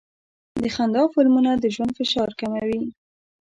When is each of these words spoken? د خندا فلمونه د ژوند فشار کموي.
د 0.61 0.63
خندا 0.75 1.03
فلمونه 1.13 1.51
د 1.57 1.65
ژوند 1.75 1.91
فشار 1.99 2.29
کموي. 2.39 2.81